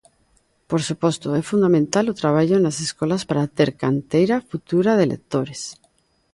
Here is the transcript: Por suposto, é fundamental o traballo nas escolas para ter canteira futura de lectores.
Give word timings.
Por 0.69 0.81
suposto, 0.89 1.27
é 1.39 1.41
fundamental 1.51 2.05
o 2.09 2.17
traballo 2.21 2.57
nas 2.59 2.77
escolas 2.87 3.23
para 3.29 3.49
ter 3.57 3.69
canteira 3.83 4.37
futura 4.51 4.91
de 4.99 5.09
lectores. 5.13 5.61